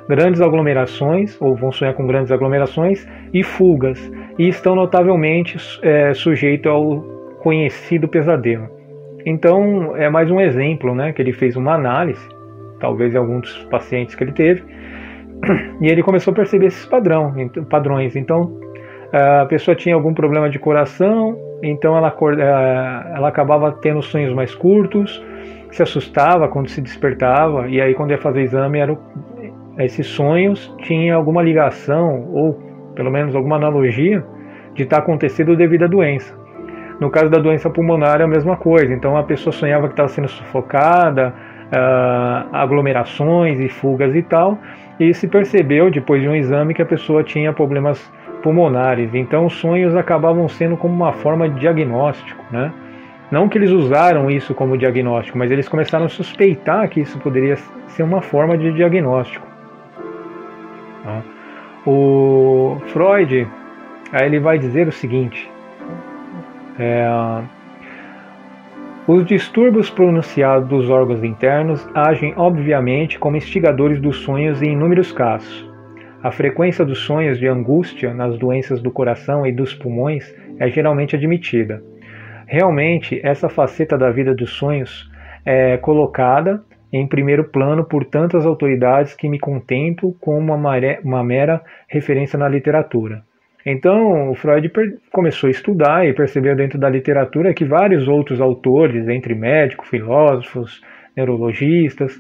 Grandes 0.09 0.41
aglomerações, 0.41 1.41
ou 1.41 1.57
vão 1.57 1.73
sonhar 1.73 1.95
com 1.95 2.07
grandes 2.07 2.31
aglomerações, 2.31 3.07
e 3.33 3.43
fugas, 3.43 4.13
e 4.39 4.49
estão 4.49 4.75
notavelmente 4.75 5.57
é, 5.83 6.13
sujeitos 6.13 6.71
ao 6.71 7.01
conhecido 7.43 8.07
pesadelo. 8.07 8.69
Então, 9.25 9.97
é 9.97 10.11
mais 10.11 10.31
um 10.31 10.41
exemplo, 10.41 10.95
né, 10.95 11.13
que 11.13 11.23
ele 11.23 11.33
fez 11.33 11.57
uma 11.57 11.75
análise, 11.75 12.27
talvez 12.79 13.15
em 13.15 13.19
alguns 13.19 13.65
pacientes 13.71 14.15
que 14.15 14.23
ele 14.23 14.33
teve, 14.33 14.63
e 15.81 15.89
ele 15.89 16.03
começou 16.03 16.33
a 16.33 16.35
perceber 16.35 16.67
esses 16.67 16.85
padrão, 16.85 17.35
padrões. 17.71 18.15
Então, 18.17 18.61
a 19.13 19.47
pessoa 19.47 19.75
tinha 19.75 19.95
algum 19.95 20.13
problema 20.13 20.51
de 20.51 20.59
coração, 20.59 21.39
então 21.63 21.97
ela, 21.97 22.15
é, 22.39 23.17
ela 23.17 23.29
acabava 23.29 23.73
tendo 23.73 24.03
sonhos 24.03 24.35
mais 24.35 24.55
curtos, 24.55 25.25
se 25.75 25.83
assustava 25.83 26.47
quando 26.47 26.69
se 26.69 26.81
despertava, 26.81 27.69
e 27.69 27.81
aí 27.81 27.95
quando 27.95 28.13
ia 28.13 28.19
fazer 28.19 28.43
exame, 28.43 28.79
era, 28.79 28.97
esses 29.79 30.07
sonhos 30.07 30.73
tinham 30.79 31.17
alguma 31.17 31.43
ligação 31.43 32.29
ou 32.33 32.55
pelo 32.95 33.11
menos 33.11 33.35
alguma 33.35 33.57
analogia, 33.57 34.25
de 34.73 34.85
estar 34.85 34.99
tá 34.99 35.03
acontecendo 35.03 35.57
devido 35.57 35.83
à 35.83 35.89
doença. 35.89 36.33
No 37.01 37.11
caso 37.11 37.29
da 37.29 37.39
doença 37.39 37.69
pulmonar 37.69 38.21
é 38.21 38.25
a 38.25 38.29
mesma 38.29 38.57
coisa, 38.57 38.95
então 38.95 39.17
a 39.17 39.25
pessoa 39.25 39.53
sonhava 39.53 39.89
que 39.89 39.95
estava 39.95 40.09
sendo 40.09 40.29
sufocada, 40.29 41.35
uh, 41.67 42.49
aglomerações 42.53 43.59
e 43.59 43.69
fugas 43.69 44.15
e 44.15 44.23
tal, 44.23 44.57
e 45.01 45.13
se 45.13 45.27
percebeu 45.27 45.91
depois 45.91 46.23
de 46.23 46.29
um 46.29 46.37
exame 46.37 46.73
que 46.73 46.83
a 46.83 46.87
pessoa 46.87 47.25
tinha 47.25 47.53
problemas 47.53 48.01
pulmonares. 48.45 49.13
Então 49.13 49.47
os 49.47 49.55
sonhos 49.55 49.97
acabavam 49.97 50.49
sendo 50.49 50.77
como 50.77 50.95
uma 50.95 51.13
forma 51.13 51.49
de 51.49 51.59
diagnóstico, 51.59 52.45
né? 52.53 52.73
Não 53.31 53.49
que 53.49 53.59
eles 53.59 53.71
usaram 53.71 54.31
isso 54.31 54.55
como 54.55 54.77
diagnóstico, 54.77 55.39
mas 55.39 55.51
eles 55.51 55.69
começaram 55.69 56.05
a 56.05 56.09
suspeitar 56.09 56.89
que 56.89 57.01
isso 57.01 57.19
poderia 57.19 57.57
ser 57.89 58.03
uma 58.03 58.21
forma 58.21 58.57
de 58.57 58.73
diagnóstico. 58.73 59.47
Tá? 61.03 61.23
O 61.87 62.79
Freud, 62.87 63.47
aí 64.13 64.27
ele 64.27 64.41
vai 64.41 64.59
dizer 64.59 64.87
o 64.89 64.93
seguinte: 64.93 65.51
é, 66.79 67.07
os 69.07 69.27
distúrbios 69.27 69.91
pronunciados 69.91 70.67
dos 70.67 70.89
órgãos 70.89 71.23
internos 71.23 71.87
agem 71.95 72.33
obviamente 72.37 73.19
como 73.19 73.37
instigadores 73.37 74.01
dos 74.01 74.17
sonhos 74.19 74.63
em 74.63 74.73
inúmeros 74.73 75.13
casos. 75.13 75.71
A 76.23 76.31
frequência 76.31 76.87
dos 76.87 77.01
sonhos 77.01 77.39
de 77.39 77.47
angústia 77.47 78.15
nas 78.15 78.39
doenças 78.39 78.81
do 78.81 78.91
coração 78.91 79.47
e 79.47 79.53
dos 79.53 79.75
pulmões 79.75 80.35
é 80.59 80.71
geralmente 80.71 81.15
admitida. 81.15 81.83
Realmente, 82.55 83.21
essa 83.25 83.49
faceta 83.49 83.99
da 83.99 84.13
vida 84.13 84.33
dos 84.33 84.51
sonhos 84.51 85.11
é 85.45 85.77
colocada 85.77 86.63
em 86.93 87.05
primeiro 87.05 87.43
plano 87.43 87.85
por 87.85 88.05
tantas 88.05 88.47
autoridades 88.47 89.13
que 89.13 89.29
me 89.29 89.41
contento 89.41 90.17
com 90.21 90.39
uma, 90.39 90.55
uma 91.03 91.25
mera 91.25 91.61
referência 91.89 92.39
na 92.39 92.49
literatura. 92.49 93.25
Então, 93.67 94.31
o 94.31 94.37
Freud 94.37 94.71
começou 95.13 95.49
a 95.49 95.51
estudar 95.51 96.07
e 96.07 96.13
percebeu 96.13 96.55
dentro 96.55 96.79
da 96.79 96.89
literatura 96.89 97.53
que 97.53 97.65
vários 97.65 98.07
outros 98.07 98.41
autores, 98.41 99.09
entre 99.09 99.35
médicos, 99.35 99.89
filósofos, 99.89 100.81
neurologistas, 101.17 102.17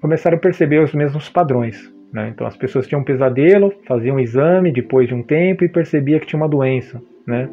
começaram 0.00 0.36
a 0.36 0.40
perceber 0.40 0.82
os 0.82 0.92
mesmos 0.94 1.28
padrões. 1.28 1.94
Né? 2.12 2.32
Então, 2.34 2.44
as 2.44 2.56
pessoas 2.56 2.88
tinham 2.88 3.02
um 3.02 3.04
pesadelo, 3.04 3.72
faziam 3.86 4.16
um 4.16 4.20
exame 4.20 4.72
depois 4.72 5.06
de 5.06 5.14
um 5.14 5.22
tempo 5.22 5.62
e 5.62 5.68
percebia 5.68 6.18
que 6.18 6.26
tinha 6.26 6.40
uma 6.40 6.48
doença, 6.48 7.00
né? 7.24 7.48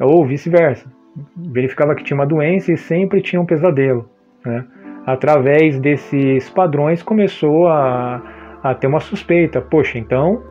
ou 0.00 0.26
vice-versa. 0.26 0.96
Verificava 1.36 1.94
que 1.94 2.04
tinha 2.04 2.16
uma 2.16 2.26
doença 2.26 2.72
e 2.72 2.76
sempre 2.76 3.20
tinha 3.20 3.40
um 3.40 3.46
pesadelo. 3.46 4.08
Né? 4.44 4.64
Através 5.06 5.78
desses 5.78 6.50
padrões, 6.50 7.02
começou 7.02 7.68
a, 7.68 8.22
a 8.62 8.74
ter 8.74 8.86
uma 8.86 9.00
suspeita: 9.00 9.60
poxa, 9.60 9.98
então 9.98 10.42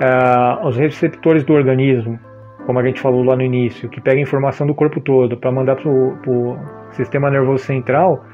uh, 0.00 0.66
os 0.66 0.76
receptores 0.76 1.44
do 1.44 1.52
organismo, 1.52 2.18
como 2.64 2.78
a 2.78 2.84
gente 2.84 3.00
falou 3.00 3.22
lá 3.22 3.36
no 3.36 3.42
início, 3.42 3.88
que 3.88 4.00
pega 4.00 4.20
informação 4.20 4.66
do 4.66 4.74
corpo 4.74 5.00
todo 5.00 5.36
para 5.36 5.52
mandar 5.52 5.76
para 5.76 5.90
o 5.90 6.56
sistema 6.92 7.30
nervoso 7.30 7.64
central, 7.64 8.24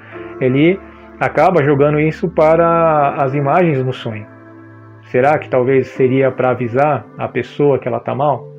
ele 0.40 0.78
acaba 1.18 1.62
jogando 1.62 1.98
isso 2.00 2.28
para 2.28 3.14
as 3.22 3.34
imagens 3.34 3.82
no 3.84 3.92
sonho. 3.92 4.26
Será 5.04 5.38
que 5.38 5.48
talvez 5.48 5.88
seria 5.88 6.30
para 6.30 6.50
avisar 6.50 7.06
a 7.18 7.28
pessoa 7.28 7.78
que 7.78 7.88
ela 7.88 7.98
está 7.98 8.14
mal? 8.14 8.51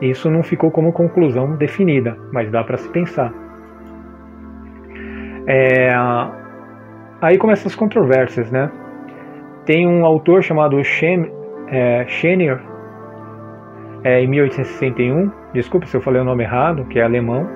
Isso 0.00 0.30
não 0.30 0.42
ficou 0.42 0.70
como 0.70 0.92
conclusão 0.92 1.56
definida, 1.56 2.16
mas 2.32 2.50
dá 2.50 2.62
para 2.62 2.76
se 2.76 2.88
pensar. 2.90 3.32
É, 5.46 5.90
aí 7.20 7.38
começam 7.38 7.68
as 7.68 7.74
controvérsias, 7.74 8.50
né? 8.50 8.70
Tem 9.64 9.86
um 9.86 10.04
autor 10.04 10.42
chamado 10.42 10.82
Shem, 10.84 11.30
é, 11.68 12.04
Schenner, 12.06 12.60
é, 14.04 14.20
em 14.22 14.28
1861, 14.28 15.30
desculpe 15.52 15.88
se 15.88 15.96
eu 15.96 16.00
falei 16.00 16.20
o 16.20 16.24
nome 16.24 16.44
errado, 16.44 16.84
que 16.84 16.98
é 16.98 17.02
alemão, 17.02 17.48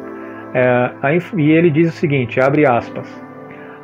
é, 0.55 1.19
e 1.37 1.51
ele 1.51 1.71
diz 1.71 1.91
o 1.91 1.93
seguinte, 1.93 2.41
abre 2.41 2.67
aspas, 2.67 3.23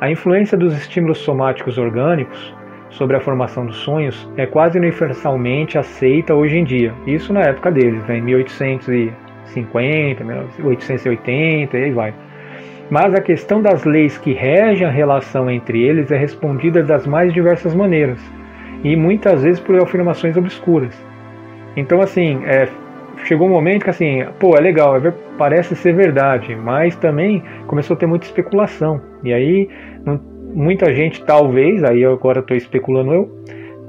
a 0.01 0.09
influência 0.09 0.57
dos 0.57 0.73
estímulos 0.73 1.19
somáticos 1.19 1.77
orgânicos 1.77 2.56
sobre 2.89 3.17
a 3.17 3.19
formação 3.19 3.65
dos 3.65 3.77
sonhos 3.77 4.29
é 4.37 4.45
quase 4.45 4.77
universalmente 4.77 5.77
aceita 5.77 6.33
hoje 6.33 6.57
em 6.57 6.63
dia, 6.63 6.93
isso 7.05 7.33
na 7.33 7.41
época 7.41 7.71
deles, 7.71 8.03
né, 8.05 8.17
em 8.17 8.21
1850, 8.21 10.23
1880 10.23 11.77
e 11.77 11.83
aí 11.83 11.91
vai. 11.91 12.13
Mas 12.89 13.13
a 13.13 13.21
questão 13.21 13.61
das 13.61 13.83
leis 13.83 14.17
que 14.17 14.31
regem 14.31 14.87
a 14.87 14.91
relação 14.91 15.51
entre 15.51 15.83
eles 15.83 16.09
é 16.09 16.17
respondida 16.17 16.81
das 16.81 17.05
mais 17.05 17.33
diversas 17.33 17.75
maneiras, 17.75 18.21
e 18.83 18.95
muitas 18.95 19.43
vezes 19.43 19.59
por 19.59 19.81
afirmações 19.81 20.37
obscuras. 20.37 20.95
Então, 21.75 22.01
assim, 22.01 22.41
é, 22.45 22.67
chegou 23.25 23.47
um 23.47 23.51
momento 23.51 23.83
que, 23.83 23.89
assim, 23.89 24.25
pô, 24.39 24.55
é 24.55 24.61
legal, 24.61 24.97
é, 24.97 25.13
parece 25.37 25.75
ser 25.75 25.93
verdade, 25.93 26.55
mas 26.55 26.95
também 26.95 27.43
começou 27.67 27.95
a 27.95 27.99
ter 27.99 28.05
muita 28.05 28.25
especulação. 28.25 29.01
E 29.23 29.33
aí, 29.33 29.69
muita 30.53 30.93
gente, 30.93 31.23
talvez, 31.23 31.83
aí 31.83 32.03
agora 32.05 32.39
estou 32.39 32.55
especulando 32.55 33.13
eu, 33.13 33.29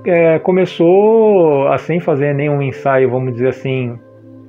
é, 0.04 0.38
começou 0.38 1.68
a 1.68 1.78
sem 1.78 2.00
fazer 2.00 2.34
nenhum 2.34 2.62
ensaio, 2.62 3.10
vamos 3.10 3.34
dizer 3.34 3.48
assim, 3.48 3.98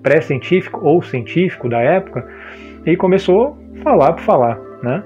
pré-científico 0.01 0.79
ou 0.83 1.01
científico 1.01 1.67
da 1.67 1.79
época, 1.79 2.25
e 2.85 2.95
começou 2.95 3.57
a 3.79 3.83
falar 3.83 4.13
por 4.13 4.21
falar, 4.21 4.59
né? 4.81 5.03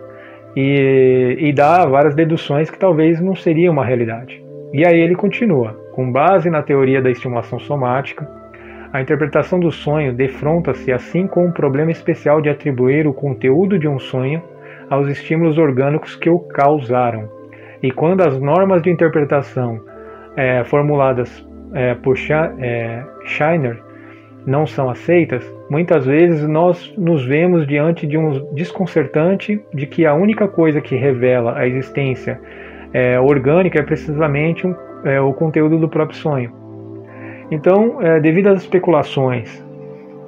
E, 0.55 1.37
e 1.39 1.53
dar 1.53 1.87
várias 1.87 2.13
deduções 2.13 2.69
que 2.69 2.77
talvez 2.77 3.19
não 3.19 3.35
seria 3.35 3.71
uma 3.71 3.83
realidade. 3.83 4.43
E 4.71 4.85
aí 4.85 4.99
ele 4.99 5.15
continua: 5.15 5.75
com 5.93 6.11
base 6.11 6.49
na 6.49 6.61
teoria 6.61 7.01
da 7.01 7.09
estimulação 7.09 7.59
somática, 7.59 8.27
a 8.91 9.01
interpretação 9.01 9.59
do 9.59 9.71
sonho 9.71 10.13
defronta-se 10.13 10.91
assim 10.91 11.25
com 11.25 11.47
o 11.47 11.51
problema 11.51 11.89
especial 11.89 12.39
de 12.39 12.49
atribuir 12.49 13.07
o 13.07 13.13
conteúdo 13.13 13.79
de 13.79 13.87
um 13.87 13.97
sonho 13.97 14.43
aos 14.93 15.07
estímulos 15.07 15.57
orgânicos 15.57 16.15
que 16.15 16.29
o 16.29 16.39
causaram. 16.39 17.27
E 17.81 17.91
quando 17.91 18.21
as 18.21 18.39
normas 18.39 18.81
de 18.81 18.89
interpretação 18.89 19.81
é, 20.37 20.63
formuladas 20.63 21.45
é, 21.73 21.95
por 21.95 22.15
é, 22.59 23.03
Scheiner 23.25 23.81
não 24.45 24.65
são 24.65 24.89
aceitas, 24.89 25.43
muitas 25.69 26.05
vezes 26.05 26.47
nós 26.47 26.93
nos 26.97 27.25
vemos 27.25 27.65
diante 27.65 28.05
de 28.05 28.17
um 28.17 28.53
desconcertante 28.53 29.59
de 29.73 29.85
que 29.87 30.05
a 30.05 30.13
única 30.13 30.47
coisa 30.47 30.79
que 30.79 30.95
revela 30.95 31.57
a 31.57 31.67
existência 31.67 32.39
é, 32.93 33.19
orgânica 33.19 33.79
é 33.79 33.83
precisamente 33.83 34.67
um, 34.67 34.75
é, 35.03 35.19
o 35.19 35.33
conteúdo 35.33 35.79
do 35.79 35.89
próprio 35.89 36.17
sonho. 36.17 36.51
Então, 37.49 38.01
é, 38.01 38.19
devido 38.19 38.47
às 38.47 38.61
especulações 38.61 39.65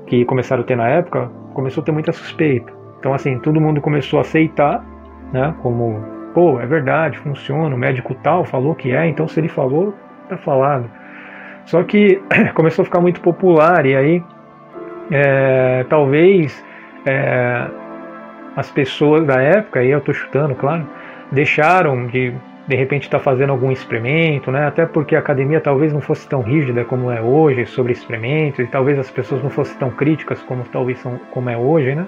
que 0.07 0.25
começaram 0.25 0.63
a 0.63 0.65
ter 0.65 0.75
na 0.75 0.89
época, 0.89 1.29
começou 1.53 1.81
a 1.81 1.85
ter 1.85 1.91
muita 1.91 2.11
suspeita. 2.11 2.74
Então, 2.99 3.13
assim, 3.13 3.39
todo 3.39 3.61
mundo 3.61 3.81
começou 3.81 4.19
a 4.19 4.21
aceitar, 4.21 4.83
né, 5.31 5.53
como, 5.61 6.03
pô, 6.33 6.59
é 6.59 6.65
verdade, 6.65 7.17
funciona, 7.19 7.75
o 7.75 7.77
médico 7.77 8.15
tal 8.15 8.45
falou 8.45 8.73
que 8.75 8.91
é, 8.91 9.07
então 9.07 9.27
se 9.27 9.39
ele 9.39 9.47
falou, 9.47 9.93
tá 10.27 10.37
falado. 10.37 10.89
Só 11.65 11.83
que 11.83 12.21
começou 12.53 12.83
a 12.83 12.85
ficar 12.85 13.01
muito 13.01 13.21
popular 13.21 13.85
e 13.85 13.95
aí, 13.95 14.23
é, 15.11 15.85
talvez 15.89 16.63
é, 17.05 17.67
as 18.55 18.71
pessoas 18.71 19.25
da 19.25 19.41
época, 19.41 19.79
aí 19.79 19.91
eu 19.91 20.01
tô 20.01 20.13
chutando, 20.13 20.55
claro, 20.55 20.87
deixaram 21.31 22.07
de 22.07 22.33
de 22.67 22.75
repente 22.75 23.03
está 23.03 23.19
fazendo 23.19 23.51
algum 23.51 23.71
experimento, 23.71 24.51
né? 24.51 24.65
Até 24.65 24.85
porque 24.85 25.15
a 25.15 25.19
academia 25.19 25.61
talvez 25.61 25.93
não 25.93 26.01
fosse 26.01 26.27
tão 26.27 26.41
rígida 26.41 26.83
como 26.83 27.11
é 27.11 27.21
hoje 27.21 27.65
sobre 27.65 27.93
experimentos 27.93 28.59
e 28.59 28.65
talvez 28.65 28.97
as 28.97 29.11
pessoas 29.11 29.43
não 29.43 29.49
fossem 29.49 29.77
tão 29.77 29.91
críticas 29.91 30.41
como 30.41 30.63
talvez 30.71 30.97
são 30.99 31.19
como 31.31 31.49
é 31.49 31.57
hoje, 31.57 31.93
né? 31.93 32.07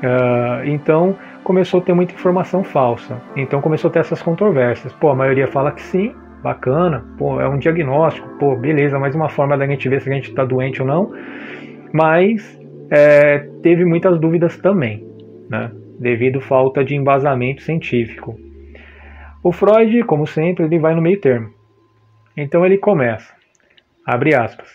Uh, 0.00 0.64
então 0.64 1.16
começou 1.44 1.80
a 1.80 1.82
ter 1.82 1.92
muita 1.92 2.14
informação 2.14 2.64
falsa. 2.64 3.20
Então 3.36 3.60
começou 3.60 3.88
a 3.88 3.92
ter 3.92 4.00
essas 4.00 4.22
controvérsias. 4.22 4.92
Pô, 4.94 5.10
a 5.10 5.14
maioria 5.14 5.46
fala 5.46 5.72
que 5.72 5.82
sim, 5.82 6.14
bacana. 6.42 7.04
Pô, 7.18 7.40
é 7.40 7.48
um 7.48 7.58
diagnóstico. 7.58 8.28
Pô, 8.38 8.56
beleza, 8.56 8.98
mais 8.98 9.14
uma 9.14 9.28
forma 9.28 9.56
da 9.56 9.66
gente 9.66 9.88
ver 9.88 10.00
se 10.00 10.10
a 10.10 10.14
gente 10.14 10.30
está 10.30 10.44
doente 10.44 10.80
ou 10.80 10.88
não. 10.88 11.12
Mas 11.92 12.58
é, 12.90 13.38
teve 13.62 13.84
muitas 13.84 14.18
dúvidas 14.18 14.56
também, 14.56 15.06
né? 15.48 15.70
Devido 15.98 16.40
falta 16.40 16.82
de 16.82 16.96
embasamento 16.96 17.62
científico. 17.62 18.38
O 19.42 19.52
Freud, 19.52 20.02
como 20.04 20.26
sempre, 20.26 20.64
ele 20.64 20.78
vai 20.78 20.94
no 20.94 21.02
meio 21.02 21.20
termo. 21.20 21.50
Então 22.36 22.64
ele 22.64 22.78
começa, 22.78 23.32
abre 24.06 24.34
aspas, 24.34 24.68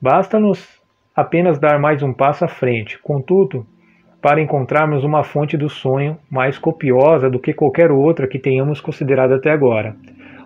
basta-nos 0.00 0.80
apenas 1.14 1.58
dar 1.58 1.78
mais 1.78 2.02
um 2.02 2.12
passo 2.12 2.44
à 2.44 2.48
frente, 2.48 2.98
contudo, 2.98 3.66
para 4.20 4.40
encontrarmos 4.40 5.02
uma 5.02 5.24
fonte 5.24 5.56
do 5.56 5.68
sonho 5.68 6.18
mais 6.30 6.58
copiosa 6.58 7.30
do 7.30 7.38
que 7.38 7.54
qualquer 7.54 7.90
outra 7.90 8.26
que 8.26 8.38
tenhamos 8.38 8.80
considerado 8.80 9.32
até 9.32 9.50
agora. 9.50 9.96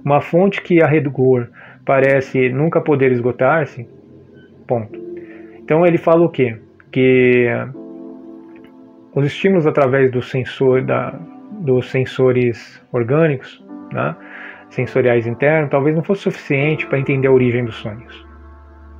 Uma 0.04 0.20
fonte 0.20 0.62
que, 0.62 0.82
a 0.82 0.86
rigor, 0.86 1.48
parece 1.84 2.48
nunca 2.50 2.80
poder 2.80 3.10
esgotar-se. 3.10 3.88
Ponto. 4.66 4.98
Então 5.58 5.84
ele 5.84 5.98
fala 5.98 6.24
o 6.24 6.28
quê? 6.28 6.56
Que 6.92 7.48
os 9.14 9.26
estímulos 9.26 9.66
através 9.66 10.10
do 10.10 10.22
sensor, 10.22 10.82
da, 10.82 11.18
dos 11.60 11.90
sensores 11.90 12.82
orgânicos 12.92 13.64
né, 13.92 14.14
sensoriais 14.70 15.26
internos, 15.26 15.70
talvez 15.70 15.96
não 15.96 16.02
fosse 16.02 16.22
suficiente 16.22 16.86
para 16.86 16.98
entender 16.98 17.28
a 17.28 17.32
origem 17.32 17.64
dos 17.64 17.76
sonhos. 17.76 18.26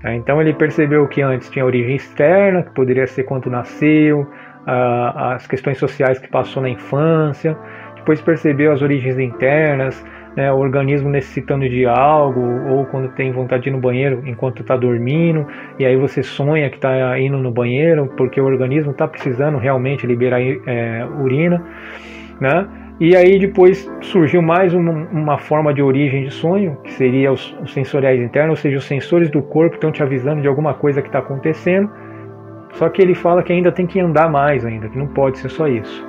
Tá? 0.01 0.15
Então 0.15 0.41
ele 0.41 0.53
percebeu 0.53 1.07
que 1.09 1.21
antes 1.21 1.51
tinha 1.51 1.65
origem 1.65 1.97
externa, 1.97 2.63
que 2.63 2.71
poderia 2.71 3.07
ser 3.07 3.25
quando 3.25 3.51
nasceu, 3.51 4.27
as 4.67 5.47
questões 5.47 5.79
sociais 5.79 6.19
que 6.19 6.29
passou 6.29 6.63
na 6.63 6.69
infância, 6.69 7.57
depois 7.97 8.21
percebeu 8.21 8.73
as 8.73 8.83
origens 8.83 9.19
internas, 9.19 10.05
né, 10.37 10.53
o 10.53 10.59
organismo 10.59 11.09
necessitando 11.09 11.69
de 11.69 11.87
algo, 11.87 12.41
ou 12.69 12.87
quando 12.87 13.09
tem 13.11 13.33
vontade 13.33 13.65
de 13.65 13.69
ir 13.69 13.73
no 13.73 13.81
banheiro 13.81 14.23
enquanto 14.27 14.63
está 14.63 14.77
dormindo, 14.77 15.47
e 15.79 15.87
aí 15.87 15.97
você 15.97 16.23
sonha 16.23 16.69
que 16.69 16.77
está 16.77 17.19
indo 17.19 17.39
no 17.39 17.51
banheiro, 17.51 18.13
porque 18.17 18.41
o 18.41 18.45
organismo 18.45 18.91
está 18.91 19.07
precisando 19.07 19.59
realmente 19.59 20.07
liberar 20.07 20.41
é, 20.41 21.07
urina, 21.21 21.63
né? 22.41 22.67
E 23.01 23.17
aí 23.17 23.41
depois 23.41 23.91
surgiu 24.03 24.41
mais 24.41 24.73
uma, 24.73 24.93
uma, 24.93 25.37
forma 25.37 25.75
de 25.75 25.83
origem 25.83 26.25
de 26.25 26.31
sonho, 26.33 26.77
que 26.85 26.93
seria 26.93 27.33
os, 27.33 27.57
os 27.61 27.73
sensoriais 27.73 28.21
internos, 28.21 28.51
ou 28.51 28.57
seja, 28.57 28.77
os 28.77 28.85
sensores 28.85 29.29
do 29.31 29.43
corpo 29.43 29.75
estão 29.75 29.91
te 29.91 30.01
avisando 30.01 30.41
de 30.41 30.47
alguma 30.47 30.75
coisa 30.75 31.03
que 31.03 31.09
está 31.09 31.19
acontecendo, 31.19 31.91
só 32.75 32.89
que 32.89 33.01
ele 33.01 33.15
fala 33.15 33.43
que 33.43 33.53
ainda 33.53 33.73
tem 33.73 33.87
que 33.87 34.01
andar 34.01 34.31
mais 34.31 34.65
ainda, 34.65 34.89
que 34.89 34.99
não 34.99 35.07
pode 35.07 35.39
ser 35.39 35.49
só 35.49 35.67
isso. 35.67 36.07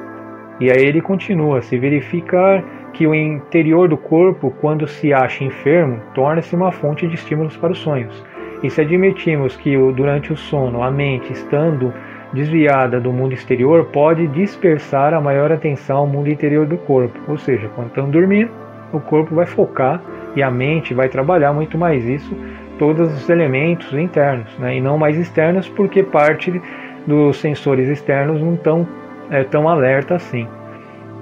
E 0.59 0.71
aí 0.71 0.85
ele 0.85 1.01
continua, 1.01 1.61
se 1.61 1.77
verificar 1.77 2.63
que 2.93 3.05
o 3.05 3.13
interior 3.13 3.89
do 3.89 3.97
corpo, 3.97 4.53
quando 4.61 4.87
se 4.87 5.13
acha 5.13 5.43
enfermo, 5.43 5.99
torna-se 6.13 6.55
uma 6.55 6.71
fonte 6.71 7.05
de 7.07 7.15
estímulos 7.15 7.57
para 7.57 7.73
os 7.73 7.79
sonhos. 7.79 8.23
E 8.63 8.69
se 8.69 8.81
admitirmos 8.81 9.55
que 9.57 9.75
durante 9.93 10.31
o 10.31 10.37
sono 10.37 10.81
a 10.81 10.89
mente, 10.89 11.31
estando 11.33 11.93
desviada 12.33 12.99
do 12.99 13.11
mundo 13.11 13.33
exterior, 13.33 13.85
pode 13.85 14.27
dispersar 14.27 15.13
a 15.13 15.21
maior 15.21 15.51
atenção 15.51 15.97
ao 15.97 16.07
mundo 16.07 16.29
interior 16.29 16.65
do 16.65 16.77
corpo. 16.77 17.19
Ou 17.27 17.37
seja, 17.37 17.69
quando 17.75 17.89
estão 17.89 18.09
dormindo, 18.09 18.49
o 18.93 18.99
corpo 18.99 19.35
vai 19.35 19.45
focar 19.45 20.01
e 20.35 20.41
a 20.41 20.49
mente 20.49 20.93
vai 20.93 21.09
trabalhar 21.09 21.53
muito 21.53 21.77
mais 21.77 22.05
isso, 22.05 22.35
todos 22.77 23.11
os 23.13 23.29
elementos 23.29 23.93
internos, 23.93 24.57
né? 24.59 24.77
e 24.77 24.81
não 24.81 24.97
mais 24.97 25.17
externos, 25.17 25.67
porque 25.69 26.03
parte 26.03 26.61
dos 27.07 27.37
sensores 27.37 27.87
externos 27.87 28.41
não 28.41 28.55
estão 28.55 28.87
é, 29.29 29.43
tão 29.43 29.67
alerta 29.67 30.15
assim. 30.15 30.47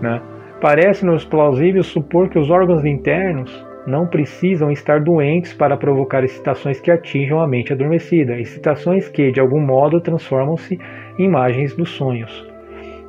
Né? 0.02 0.22
Parece-nos 0.62 1.26
plausível 1.26 1.84
supor 1.84 2.30
que 2.30 2.40
os 2.40 2.50
órgãos 2.50 2.86
internos 2.86 3.66
não 3.86 4.08
precisam 4.08 4.72
estar 4.72 5.02
doentes 5.02 5.54
para 5.54 5.76
provocar 5.76 6.24
excitações 6.24 6.80
que 6.80 6.90
atinjam 6.90 7.42
a 7.42 7.48
mente 7.48 7.74
adormecida, 7.74 8.40
excitações 8.40 9.10
que, 9.10 9.32
de 9.32 9.42
algum 9.42 9.60
modo, 9.60 10.00
transformam-se 10.00 10.80
em 11.18 11.26
imagens 11.26 11.76
dos 11.76 11.90
sonhos. 11.90 12.48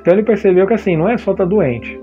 Então 0.01 0.13
ele 0.13 0.23
percebeu 0.23 0.67
que 0.67 0.73
assim, 0.73 0.95
não 0.95 1.09
é 1.09 1.17
só 1.17 1.31
estar 1.31 1.45
tá 1.45 1.49
doente. 1.49 1.99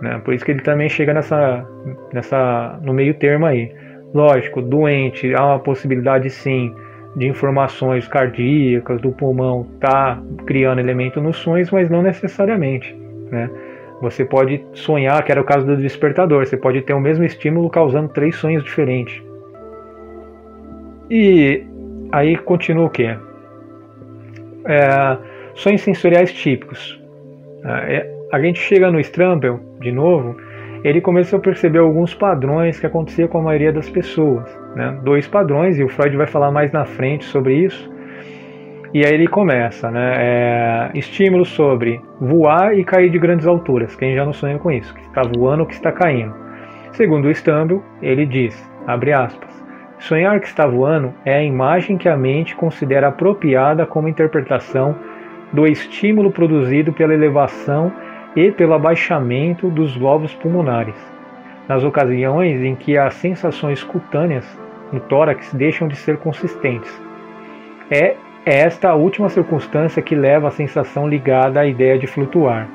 Né? 0.00 0.20
Por 0.24 0.34
isso 0.34 0.44
que 0.44 0.50
ele 0.50 0.62
também 0.62 0.88
chega 0.88 1.14
nessa, 1.14 1.66
nessa, 2.12 2.78
no 2.82 2.92
meio 2.92 3.14
termo 3.14 3.46
aí. 3.46 3.72
Lógico, 4.14 4.60
doente, 4.60 5.34
há 5.34 5.46
uma 5.46 5.58
possibilidade 5.58 6.28
sim 6.28 6.74
de 7.16 7.26
informações 7.26 8.08
cardíacas 8.08 9.00
do 9.00 9.12
pulmão 9.12 9.66
tá 9.80 10.20
criando 10.46 10.80
elemento 10.80 11.20
nos 11.20 11.36
sonhos, 11.36 11.70
mas 11.70 11.90
não 11.90 12.02
necessariamente. 12.02 12.94
Né? 13.30 13.50
Você 14.00 14.24
pode 14.24 14.64
sonhar, 14.74 15.22
que 15.24 15.30
era 15.30 15.40
o 15.40 15.44
caso 15.44 15.66
do 15.66 15.76
despertador, 15.76 16.44
você 16.44 16.56
pode 16.56 16.82
ter 16.82 16.92
o 16.92 17.00
mesmo 17.00 17.24
estímulo 17.24 17.70
causando 17.70 18.08
três 18.08 18.36
sonhos 18.36 18.64
diferentes. 18.64 19.22
E 21.10 21.64
aí 22.10 22.36
continua 22.36 22.86
o 22.86 22.90
que? 22.90 23.16
É, 24.64 25.18
sonhos 25.54 25.82
sensoriais 25.82 26.32
típicos. 26.32 27.00
É, 27.64 28.10
a 28.32 28.40
gente 28.40 28.58
chega 28.58 28.90
no 28.90 28.98
Strampel, 29.00 29.60
de 29.80 29.92
novo, 29.92 30.36
ele 30.84 31.00
começou 31.00 31.38
a 31.38 31.42
perceber 31.42 31.78
alguns 31.78 32.14
padrões 32.14 32.78
que 32.80 32.86
acontecia 32.86 33.28
com 33.28 33.38
a 33.38 33.42
maioria 33.42 33.72
das 33.72 33.88
pessoas. 33.88 34.44
Né? 34.74 34.98
Dois 35.02 35.28
padrões, 35.28 35.78
e 35.78 35.84
o 35.84 35.88
Freud 35.88 36.16
vai 36.16 36.26
falar 36.26 36.50
mais 36.50 36.72
na 36.72 36.84
frente 36.84 37.24
sobre 37.24 37.54
isso. 37.54 37.90
E 38.94 39.06
aí 39.06 39.14
ele 39.14 39.26
começa, 39.26 39.90
né? 39.90 40.14
É, 40.18 40.90
estímulos 40.94 41.48
sobre 41.48 42.02
voar 42.20 42.76
e 42.76 42.84
cair 42.84 43.08
de 43.08 43.18
grandes 43.18 43.46
alturas. 43.46 43.96
Quem 43.96 44.14
já 44.14 44.22
não 44.22 44.34
sonha 44.34 44.58
com 44.58 44.70
isso? 44.70 44.92
Que 44.94 45.00
está 45.00 45.22
voando 45.22 45.60
ou 45.60 45.66
que 45.66 45.72
está 45.72 45.90
caindo. 45.90 46.34
Segundo 46.92 47.26
o 47.26 47.34
Stumble, 47.34 47.80
ele 48.02 48.26
diz, 48.26 48.70
abre 48.86 49.14
aspas, 49.14 49.64
sonhar 49.98 50.38
que 50.40 50.46
está 50.46 50.66
voando 50.66 51.14
é 51.24 51.36
a 51.36 51.42
imagem 51.42 51.96
que 51.96 52.06
a 52.06 52.18
mente 52.18 52.54
considera 52.54 53.08
apropriada 53.08 53.86
como 53.86 54.08
interpretação 54.08 54.94
do 55.54 55.66
estímulo 55.66 56.30
produzido 56.30 56.92
pela 56.92 57.14
elevação 57.14 57.90
e 58.34 58.50
pelo 58.50 58.74
abaixamento 58.74 59.68
dos 59.68 59.96
lobos 59.96 60.34
pulmonares, 60.34 60.96
nas 61.68 61.84
ocasiões 61.84 62.62
em 62.62 62.74
que 62.74 62.96
as 62.96 63.14
sensações 63.14 63.82
cutâneas 63.82 64.46
no 64.92 65.00
tórax 65.00 65.52
deixam 65.54 65.88
de 65.88 65.96
ser 65.96 66.16
consistentes. 66.18 67.00
É 67.90 68.16
é 68.44 68.58
esta 68.58 68.92
última 68.94 69.28
circunstância 69.28 70.02
que 70.02 70.16
leva 70.16 70.48
à 70.48 70.50
sensação 70.50 71.08
ligada 71.08 71.60
à 71.60 71.66
ideia 71.66 71.96
de 71.96 72.08
flutuar. 72.08 72.68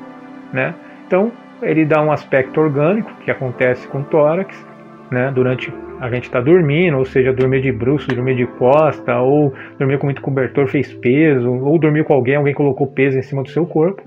Né? 0.50 0.74
Então, 1.06 1.30
ele 1.60 1.84
dá 1.84 2.02
um 2.02 2.10
aspecto 2.10 2.58
orgânico 2.58 3.12
que 3.22 3.30
acontece 3.30 3.86
com 3.88 4.00
o 4.00 4.04
tórax, 4.04 4.66
né? 5.10 5.30
durante 5.34 5.70
a 6.00 6.08
gente 6.10 6.24
está 6.24 6.40
dormindo, 6.40 6.96
ou 6.96 7.04
seja, 7.04 7.32
dormir 7.32 7.60
de 7.60 7.72
bruxo, 7.72 8.08
dormir 8.08 8.36
de 8.36 8.46
costa, 8.46 9.18
ou 9.18 9.52
dormir 9.78 9.98
com 9.98 10.06
muito 10.06 10.22
cobertor 10.22 10.68
fez 10.68 10.92
peso, 10.94 11.52
ou 11.52 11.78
dormir 11.78 12.04
com 12.04 12.14
alguém, 12.14 12.36
alguém 12.36 12.54
colocou 12.54 12.86
peso 12.86 13.18
em 13.18 13.22
cima 13.22 13.42
do 13.42 13.50
seu 13.50 13.66
corpo, 13.66 14.02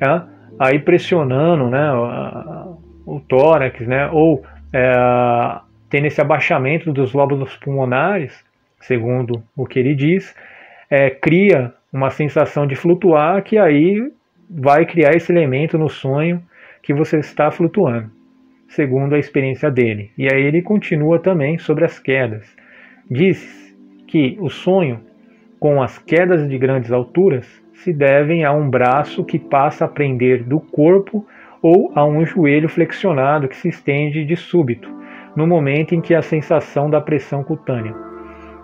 né? 0.00 0.22
Aí 0.58 0.78
pressionando 0.78 1.68
né, 1.68 1.92
o, 3.06 3.20
tórax, 3.20 3.86
né? 3.86 4.08
ou 4.12 4.44
é, 4.72 5.60
tendo 5.90 6.06
esse 6.06 6.20
abaixamento 6.20 6.92
dos 6.92 7.12
lóbulos 7.12 7.56
pulmonares, 7.56 8.44
segundo 8.80 9.42
o 9.56 9.66
que 9.66 9.78
ele 9.78 9.94
diz, 9.94 10.34
é, 10.90 11.10
cria 11.10 11.72
uma 11.92 12.10
sensação 12.10 12.66
de 12.66 12.74
flutuar 12.74 13.42
que 13.42 13.58
aí 13.58 14.10
vai 14.50 14.84
criar 14.84 15.14
esse 15.14 15.32
elemento 15.32 15.78
no 15.78 15.88
sonho 15.88 16.42
que 16.82 16.92
você 16.92 17.18
está 17.18 17.50
flutuando, 17.50 18.10
segundo 18.68 19.14
a 19.14 19.18
experiência 19.18 19.70
dele. 19.70 20.10
E 20.18 20.28
aí 20.32 20.42
ele 20.42 20.60
continua 20.60 21.18
também 21.18 21.58
sobre 21.58 21.84
as 21.84 21.98
quedas. 21.98 22.54
Diz 23.10 23.74
que 24.06 24.36
o 24.40 24.48
sonho 24.48 25.00
com 25.58 25.82
as 25.82 25.98
quedas 25.98 26.46
de 26.46 26.58
grandes 26.58 26.92
alturas 26.92 27.63
se 27.84 27.92
devem 27.92 28.46
a 28.46 28.52
um 28.52 28.70
braço 28.70 29.22
que 29.22 29.38
passa 29.38 29.84
a 29.84 29.88
prender 29.88 30.42
do 30.42 30.58
corpo 30.58 31.26
ou 31.60 31.92
a 31.94 32.02
um 32.02 32.24
joelho 32.24 32.66
flexionado 32.66 33.46
que 33.46 33.56
se 33.56 33.68
estende 33.68 34.24
de 34.24 34.36
súbito, 34.36 34.88
no 35.36 35.46
momento 35.46 35.94
em 35.94 36.00
que 36.00 36.14
a 36.14 36.22
sensação 36.22 36.88
da 36.88 36.98
pressão 36.98 37.44
cutânea. 37.44 37.94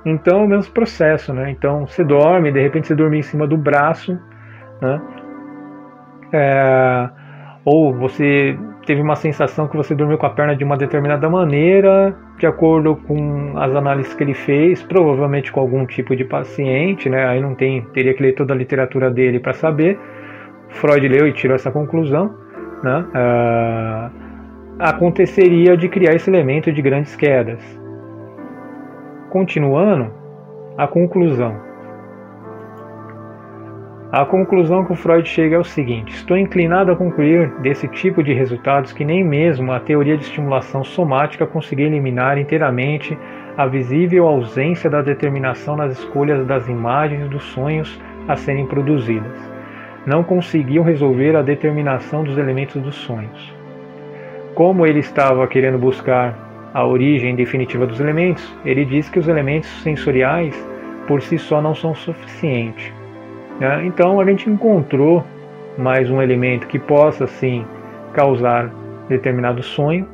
Então 0.07 0.41
é 0.41 0.45
o 0.45 0.49
mesmo 0.49 0.73
processo, 0.73 1.35
né? 1.35 1.51
Então 1.51 1.87
você 1.87 2.03
dorme, 2.03 2.51
de 2.51 2.63
repente 2.63 2.87
você 2.87 2.95
dorme 2.95 3.19
em 3.19 3.23
cima 3.23 3.47
do 3.47 3.59
braço, 3.59 4.19
né? 4.81 5.03
É, 6.33 7.11
ou 7.65 7.93
você 7.95 8.57
teve 8.87 9.03
uma 9.03 9.17
sensação 9.17 9.69
que 9.69 9.77
você 9.77 9.95
dormiu 9.95 10.17
com 10.17 10.27
a 10.27 10.31
perna 10.31 10.57
de 10.57 10.65
uma 10.65 10.77
determinada 10.77 11.29
maneira, 11.29 12.17
de 12.39 12.47
acordo 12.47 12.97
com 12.97 13.53
as 13.57 13.75
análises 13.75 14.15
que 14.15 14.25
ele 14.25 14.35
fez, 14.35 14.83
provavelmente 14.83 15.53
com 15.53 15.61
algum 15.61 15.85
tipo 15.85 16.17
de 16.17 16.25
paciente, 16.25 17.09
né? 17.09 17.27
Aí 17.27 17.41
não 17.41 17.55
tem, 17.55 17.83
teria 17.93 18.15
que 18.15 18.23
ler 18.23 18.33
toda 18.33 18.55
a 18.55 18.57
literatura 18.57 19.11
dele 19.11 19.39
para 19.39 19.53
saber. 19.53 19.99
Freud 20.71 21.07
leu 21.07 21.27
e 21.27 21.33
tirou 21.33 21.55
essa 21.55 21.71
conclusão, 21.71 22.35
né? 22.83 23.05
É, 23.15 24.11
aconteceria 24.79 25.77
de 25.77 25.89
criar 25.89 26.15
esse 26.15 26.31
elemento 26.31 26.73
de 26.73 26.81
grandes 26.81 27.15
quedas. 27.15 27.61
Continuando, 29.29 30.11
a 30.79 30.87
conclusão. 30.87 31.70
A 34.13 34.25
conclusão 34.25 34.85
que 34.85 34.93
o 34.93 34.97
Freud 34.97 35.29
chega 35.29 35.55
é 35.55 35.59
o 35.59 35.63
seguinte: 35.63 36.13
estou 36.13 36.37
inclinado 36.37 36.91
a 36.91 36.97
concluir 36.97 37.49
desse 37.61 37.87
tipo 37.87 38.25
de 38.25 38.33
resultados 38.33 38.93
que 38.93 39.05
nem 39.05 39.23
mesmo 39.23 39.71
a 39.71 39.79
teoria 39.79 40.17
de 40.17 40.25
estimulação 40.25 40.83
somática 40.83 41.47
conseguia 41.47 41.87
eliminar 41.87 42.37
inteiramente 42.37 43.17
a 43.57 43.67
visível 43.67 44.27
ausência 44.27 44.91
da 44.91 45.01
determinação 45.01 45.77
nas 45.77 45.97
escolhas 45.97 46.45
das 46.45 46.67
imagens 46.67 47.29
dos 47.29 47.45
sonhos 47.45 48.01
a 48.27 48.35
serem 48.35 48.67
produzidas. 48.67 49.39
Não 50.05 50.25
conseguiam 50.25 50.83
resolver 50.83 51.37
a 51.37 51.43
determinação 51.43 52.25
dos 52.25 52.37
elementos 52.37 52.83
dos 52.83 52.97
sonhos. 52.97 53.55
Como 54.57 54.85
ele 54.85 54.99
estava 54.99 55.47
querendo 55.47 55.79
buscar 55.79 56.37
a 56.75 56.85
origem 56.85 57.37
definitiva 57.37 57.87
dos 57.87 58.01
elementos, 58.01 58.57
ele 58.65 58.85
diz 58.85 59.09
que 59.09 59.21
os 59.21 59.29
elementos 59.29 59.71
sensoriais 59.83 60.57
por 61.07 61.23
si 61.23 61.39
só 61.39 61.63
não 61.63 61.77
são 61.77 61.95
suficientes. 61.95 63.00
Né? 63.61 63.85
Então 63.85 64.19
a 64.19 64.25
gente 64.25 64.49
encontrou 64.49 65.23
mais 65.77 66.11
um 66.11 66.21
elemento 66.21 66.67
que 66.67 66.79
possa 66.79 67.27
sim 67.27 67.65
causar 68.15 68.71
determinado 69.09 69.63
sonho, 69.63 70.09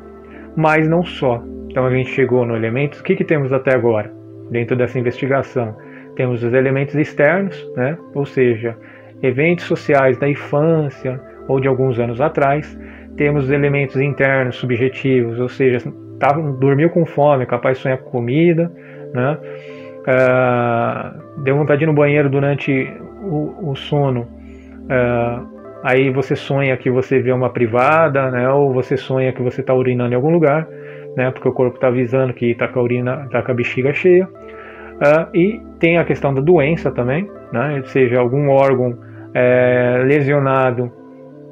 mas 0.57 0.89
não 0.89 1.05
só. 1.05 1.43
Então 1.71 1.87
a 1.87 1.91
gente 1.91 2.11
chegou 2.11 2.45
no 2.45 2.57
elemento. 2.57 2.99
O 2.99 3.05
que, 3.05 3.15
que 3.15 3.25
temos 3.25 3.53
até 3.53 3.75
agora 3.75 4.13
dentro 4.51 4.77
dessa 4.77 4.99
investigação? 4.99 5.77
Temos 6.17 6.43
os 6.43 6.53
elementos 6.53 6.95
externos, 6.95 7.71
né? 7.77 7.97
ou 8.15 8.27
seja, 8.27 8.77
eventos 9.23 9.67
sociais 9.67 10.19
da 10.19 10.29
infância 10.29 11.21
ou 11.47 11.61
de 11.61 11.69
alguns 11.69 11.99
anos 11.99 12.21
atrás. 12.21 12.79
Temos 13.17 13.45
os 13.45 13.51
elementos 13.51 13.97
internos 13.97 14.57
subjetivos, 14.57 15.39
ou 15.39 15.49
seja, 15.49 15.79
tá, 16.19 16.33
dormiu 16.33 16.91
com 16.91 17.07
fome, 17.07 17.47
capaz 17.47 17.79
de 17.79 17.83
sonhar 17.83 17.99
com 17.99 18.11
comida, 18.11 18.71
né? 19.15 19.39
Uh, 20.07 21.43
deu 21.43 21.57
vontade 21.57 21.79
de 21.79 21.85
ir 21.85 21.89
no 21.89 21.95
banheiro 21.95 22.29
durante 22.29 22.93
o, 23.27 23.71
o 23.71 23.77
sono, 23.77 24.23
uh, 24.23 25.47
aí 25.83 26.11
você 26.11 26.35
sonha 26.35 26.77
que 26.77 26.91
você 26.91 27.19
vê 27.21 27.33
uma 27.33 27.51
privada, 27.51 28.31
né? 28.31 28.49
Ou 28.51 28.73
você 28.73 28.97
sonha 28.97 29.33
que 29.33 29.43
você 29.43 29.61
está 29.61 29.75
urinando 29.75 30.12
em 30.12 30.17
algum 30.17 30.31
lugar, 30.31 30.67
né? 31.17 31.31
Porque 31.31 31.49
o 31.49 31.53
corpo 31.53 31.77
está 31.77 31.89
avisando 31.89 32.33
que 32.33 32.51
está 32.51 32.69
com 32.69 32.81
a 32.81 32.83
urina, 32.83 33.29
tá 33.31 33.43
com 33.43 33.53
a 33.53 33.55
bexiga 33.55 33.93
cheia. 33.93 34.27
Uh, 34.27 35.37
e 35.37 35.61
tem 35.79 35.99
a 35.99 36.05
questão 36.05 36.33
da 36.33 36.41
doença 36.41 36.91
também, 36.91 37.29
né? 37.53 37.77
Ou 37.79 37.87
seja, 37.87 38.19
algum 38.19 38.49
órgão 38.49 38.99
é, 39.35 40.03
lesionado, 40.05 40.91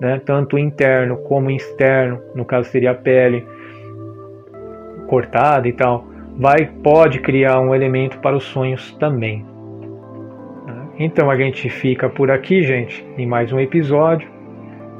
né? 0.01 0.21
Tanto 0.25 0.59
interno 0.59 1.19
como 1.19 1.51
externo, 1.51 2.21
no 2.35 2.45
caso 2.45 2.69
seria 2.71 2.93
a 2.93 2.95
pele 2.95 3.47
cortada 5.07 5.69
e 5.69 5.73
tal, 5.73 6.07
vai 6.39 6.67
pode 6.83 7.21
criar 7.21 7.61
um 7.61 7.75
elemento 7.75 8.19
para 8.19 8.37
os 8.37 8.45
sonhos 8.45 8.97
também. 8.97 9.45
Então 10.99 11.29
a 11.29 11.37
gente 11.37 11.69
fica 11.69 12.09
por 12.09 12.31
aqui, 12.31 12.63
gente, 12.63 13.05
em 13.19 13.27
mais 13.27 13.53
um 13.53 13.59
episódio. 13.59 14.29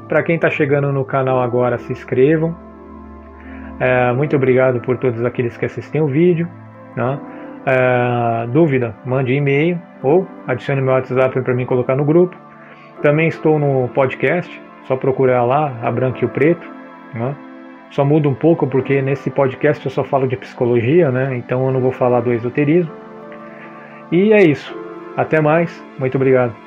Para 0.09 0.21
quem 0.23 0.35
está 0.35 0.49
chegando 0.49 0.91
no 0.91 1.05
canal 1.05 1.41
agora, 1.41 1.77
se 1.77 1.91
inscrevam. 1.91 2.53
É, 3.79 4.11
muito 4.11 4.35
obrigado 4.35 4.81
por 4.81 4.97
todos 4.97 5.23
aqueles 5.23 5.55
que 5.55 5.65
assistem 5.65 6.01
o 6.01 6.07
vídeo. 6.07 6.49
Né? 6.97 7.19
É, 7.65 8.47
dúvida, 8.47 8.93
mande 9.05 9.33
e-mail 9.33 9.79
ou 10.03 10.27
adicione 10.45 10.81
meu 10.81 10.93
WhatsApp 10.93 11.39
para 11.41 11.53
mim 11.53 11.65
colocar 11.65 11.95
no 11.95 12.03
grupo. 12.03 12.35
Também 13.01 13.29
estou 13.29 13.57
no 13.57 13.87
podcast, 13.89 14.61
só 14.83 14.97
procurar 14.97 15.45
lá, 15.45 15.79
a 15.81 15.89
branca 15.91 16.19
e 16.21 16.25
o 16.25 16.29
preto. 16.29 16.67
Né? 17.13 17.33
Só 17.91 18.03
muda 18.03 18.27
um 18.27 18.35
pouco 18.35 18.67
porque 18.67 19.01
nesse 19.01 19.29
podcast 19.29 19.85
eu 19.85 19.91
só 19.91 20.03
falo 20.03 20.27
de 20.27 20.35
psicologia, 20.35 21.09
né? 21.09 21.37
então 21.37 21.65
eu 21.65 21.71
não 21.71 21.79
vou 21.79 21.93
falar 21.93 22.19
do 22.19 22.33
esoterismo. 22.33 22.91
E 24.11 24.33
é 24.33 24.43
isso. 24.43 24.84
Até 25.15 25.39
mais, 25.39 25.71
muito 25.97 26.15
obrigado. 26.15 26.64